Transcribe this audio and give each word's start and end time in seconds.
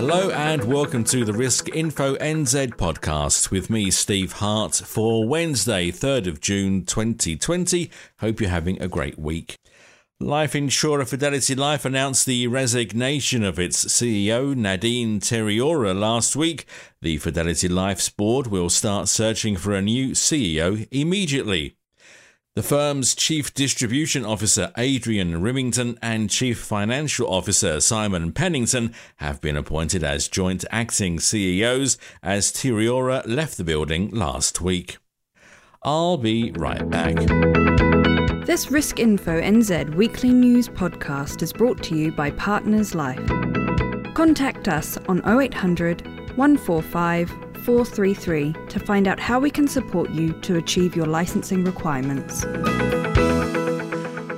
Hello 0.00 0.30
and 0.30 0.64
welcome 0.64 1.04
to 1.04 1.26
the 1.26 1.34
Risk 1.34 1.68
Info 1.68 2.16
NZ 2.16 2.76
podcast 2.76 3.50
with 3.50 3.68
me, 3.68 3.90
Steve 3.90 4.32
Hart, 4.32 4.74
for 4.74 5.28
Wednesday, 5.28 5.90
3rd 5.90 6.26
of 6.26 6.40
June 6.40 6.86
2020. 6.86 7.90
Hope 8.18 8.40
you're 8.40 8.48
having 8.48 8.80
a 8.80 8.88
great 8.88 9.18
week. 9.18 9.58
Life 10.18 10.54
insurer 10.54 11.04
Fidelity 11.04 11.54
Life 11.54 11.84
announced 11.84 12.24
the 12.24 12.46
resignation 12.46 13.44
of 13.44 13.58
its 13.58 13.84
CEO, 13.84 14.56
Nadine 14.56 15.20
Tereora, 15.20 15.94
last 15.94 16.34
week. 16.34 16.64
The 17.02 17.18
Fidelity 17.18 17.68
Life's 17.68 18.08
board 18.08 18.46
will 18.46 18.70
start 18.70 19.06
searching 19.06 19.58
for 19.58 19.74
a 19.74 19.82
new 19.82 20.12
CEO 20.12 20.88
immediately. 20.90 21.76
The 22.56 22.64
firm's 22.64 23.14
Chief 23.14 23.54
Distribution 23.54 24.24
Officer 24.24 24.72
Adrian 24.76 25.40
Rimington 25.40 25.96
and 26.02 26.28
Chief 26.28 26.58
Financial 26.58 27.32
Officer 27.32 27.80
Simon 27.80 28.32
Pennington 28.32 28.92
have 29.18 29.40
been 29.40 29.56
appointed 29.56 30.02
as 30.02 30.26
joint 30.26 30.64
acting 30.72 31.20
CEOs 31.20 31.96
as 32.24 32.50
Tereora 32.50 33.22
left 33.24 33.56
the 33.56 33.62
building 33.62 34.10
last 34.10 34.60
week. 34.60 34.98
I'll 35.84 36.16
be 36.16 36.50
right 36.50 36.90
back. 36.90 37.14
This 38.46 38.68
Risk 38.68 38.98
Info 38.98 39.40
NZ 39.40 39.94
weekly 39.94 40.30
news 40.30 40.68
podcast 40.68 41.42
is 41.42 41.52
brought 41.52 41.80
to 41.84 41.94
you 41.94 42.10
by 42.10 42.32
Partners 42.32 42.96
Life. 42.96 43.24
Contact 44.14 44.66
us 44.66 44.98
on 45.08 45.20
0800 45.24 46.04
145 46.36 47.49
433 47.64 48.54
to 48.68 48.80
find 48.80 49.06
out 49.06 49.20
how 49.20 49.38
we 49.38 49.50
can 49.50 49.68
support 49.68 50.10
you 50.10 50.32
to 50.40 50.56
achieve 50.56 50.96
your 50.96 51.06
licensing 51.06 51.64
requirements. 51.64 52.44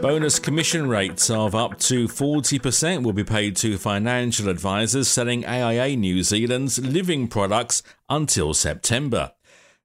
Bonus 0.00 0.38
commission 0.38 0.86
rates 0.86 1.30
of 1.30 1.54
up 1.54 1.78
to 1.78 2.06
40% 2.06 3.02
will 3.02 3.14
be 3.14 3.24
paid 3.24 3.56
to 3.56 3.78
financial 3.78 4.50
advisors 4.50 5.08
selling 5.08 5.46
AIA 5.46 5.96
New 5.96 6.22
Zealand's 6.22 6.78
living 6.78 7.26
products 7.26 7.82
until 8.10 8.52
September. 8.52 9.32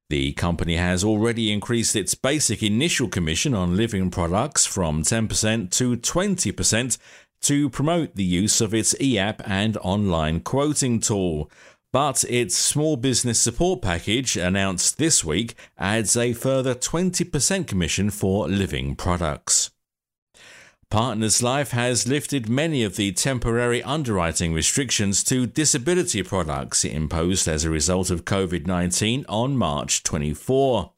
The 0.10 0.34
company 0.34 0.76
has 0.76 1.04
already 1.04 1.54
increased 1.54 1.96
its 1.96 2.16
basic 2.16 2.64
initial 2.64 3.08
commission 3.08 3.54
on 3.54 3.78
living 3.78 4.10
products 4.10 4.66
from 4.66 5.04
10% 5.04 5.72
to 5.72 5.96
20% 5.96 6.98
to 7.42 7.70
promote 7.70 8.16
the 8.16 8.24
use 8.24 8.60
of 8.60 8.74
its 8.74 9.00
e-app 9.00 9.42
and 9.48 9.78
online 9.78 10.42
quoting 10.42 11.00
tool. 11.00 11.50
But 11.92 12.24
its 12.26 12.56
small 12.56 12.98
business 12.98 13.40
support 13.40 13.82
package 13.82 14.38
announced 14.38 14.98
this 14.98 15.24
week 15.24 15.56
adds 15.78 16.16
a 16.16 16.34
further 16.34 16.76
20% 16.76 17.66
commission 17.66 18.12
for 18.12 18.48
living 18.48 18.96
products. 18.96 19.72
Partners 20.92 21.44
Life 21.44 21.72
has 21.72 22.08
lifted 22.08 22.50
many 22.50 22.84
of 22.84 22.96
the 22.96 23.12
temporary 23.12 23.82
underwriting 23.84 24.54
restrictions 24.54 25.24
to 25.26 25.46
disability 25.46 26.24
products 26.24 26.84
imposed 26.84 27.48
as 27.48 27.64
a 27.64 27.70
result 27.70 28.10
of 28.10 28.26
COVID 28.26 28.66
19 28.68 29.26
on 29.30 29.58
March 29.58 30.04
24. 30.04 30.92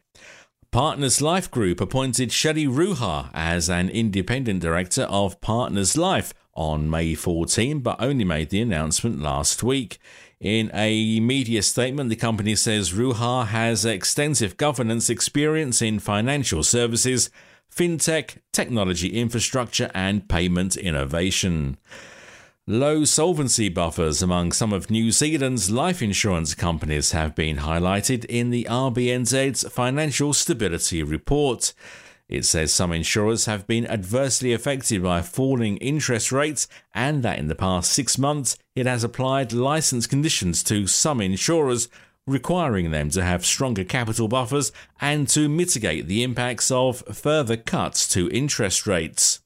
Partners 0.71 1.21
Life 1.21 1.51
Group 1.51 1.81
appointed 1.81 2.31
Shelley 2.31 2.67
Ruha 2.67 3.31
as 3.35 3.69
an 3.69 3.89
independent 3.89 4.61
director 4.61 5.03
of 5.03 5.41
Partners 5.41 5.97
Life 5.97 6.33
on 6.55 6.89
May 6.89 7.15
14, 7.15 7.81
but 7.81 8.01
only 8.01 8.25
made 8.25 8.51
the 8.51 8.61
announcement 8.61 9.21
last 9.21 9.65
week. 9.65 9.99
In 10.41 10.71
a 10.75 11.19
media 11.21 11.63
statement, 11.63 12.11
the 12.11 12.17
company 12.17 12.57
says 12.57 12.93
Ruha 12.93 13.47
has 13.47 13.87
extensive 13.87 14.59
governance 14.59 15.09
experience 15.09 15.81
in 15.81 15.99
financial 15.99 16.63
services, 16.63 17.31
fintech, 17.75 18.39
technology 18.53 19.19
infrastructure, 19.19 19.91
and 19.95 20.29
payment 20.29 20.77
innovation. 20.77 21.79
Low 22.67 23.05
solvency 23.05 23.69
buffers 23.71 24.23
among 24.23 24.53
some 24.53 24.73
of 24.73 24.91
New 24.91 25.11
Zealand's 25.11 25.71
life 25.71 26.03
insurance 26.03 26.55
companies 26.55 27.13
have 27.13 27.35
been 27.35 27.59
highlighted 27.59 28.25
in 28.27 28.51
the 28.51 28.67
RBNZ's 28.69 29.73
Financial 29.73 30.35
Stability 30.35 31.03
Report. 31.03 31.73
It 32.29 32.45
says 32.45 32.73
some 32.73 32.93
insurers 32.93 33.47
have 33.47 33.67
been 33.67 33.87
adversely 33.87 34.53
affected 34.53 35.03
by 35.03 35.23
falling 35.23 35.77
interest 35.77 36.33
rates 36.33 36.67
and 36.93 37.23
that 37.23 37.39
in 37.39 37.47
the 37.47 37.55
past 37.55 37.93
six 37.93 38.19
months 38.19 38.57
it 38.75 38.87
has 38.87 39.05
applied 39.05 39.53
license 39.53 40.07
conditions 40.09 40.65
to 40.65 40.89
some 40.89 41.21
insurers, 41.21 41.89
requiring 42.27 42.91
them 42.91 43.11
to 43.11 43.23
have 43.23 43.47
stronger 43.47 43.85
capital 43.85 44.27
buffers 44.27 44.73
and 45.01 45.29
to 45.29 45.49
mitigate 45.49 46.09
the 46.09 46.25
impacts 46.25 46.71
of 46.73 46.99
further 47.13 47.57
cuts 47.57 48.09
to 48.09 48.29
interest 48.31 48.89
rates. 48.89 49.41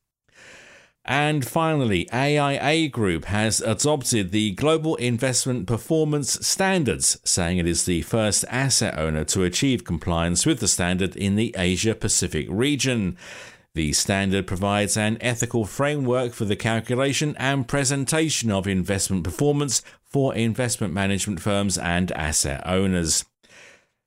And 1.04 1.46
finally, 1.46 2.10
AIA 2.12 2.88
Group 2.88 3.24
has 3.24 3.60
adopted 3.60 4.30
the 4.30 4.52
Global 4.52 4.96
Investment 4.96 5.66
Performance 5.66 6.46
Standards, 6.46 7.18
saying 7.24 7.58
it 7.58 7.66
is 7.66 7.84
the 7.84 8.02
first 8.02 8.44
asset 8.48 8.98
owner 8.98 9.24
to 9.24 9.44
achieve 9.44 9.84
compliance 9.84 10.44
with 10.44 10.60
the 10.60 10.68
standard 10.68 11.16
in 11.16 11.36
the 11.36 11.54
Asia 11.56 11.94
Pacific 11.94 12.46
region. 12.50 13.16
The 13.74 13.92
standard 13.92 14.46
provides 14.46 14.96
an 14.96 15.16
ethical 15.20 15.64
framework 15.64 16.32
for 16.32 16.44
the 16.44 16.56
calculation 16.56 17.34
and 17.38 17.66
presentation 17.66 18.50
of 18.50 18.66
investment 18.66 19.24
performance 19.24 19.82
for 20.04 20.34
investment 20.34 20.92
management 20.92 21.40
firms 21.40 21.78
and 21.78 22.12
asset 22.12 22.62
owners. 22.66 23.24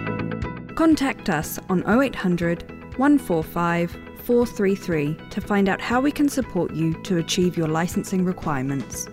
Contact 0.76 1.30
us 1.30 1.60
on 1.68 1.84
0800 1.88 2.72
145 2.98 3.92
433 4.24 5.18
to 5.30 5.42
find 5.42 5.68
out 5.68 5.82
how 5.82 6.00
we 6.00 6.12
can 6.12 6.30
support 6.30 6.74
you 6.74 6.94
to 7.04 7.18
achieve 7.18 7.58
your 7.58 7.68
licensing 7.68 8.24
requirements. 8.24 9.10